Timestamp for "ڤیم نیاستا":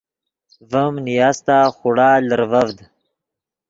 0.71-1.57